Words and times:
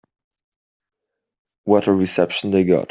What 1.65 1.85
a 1.85 1.93
reception 1.93 2.49
they 2.49 2.63
got. 2.63 2.79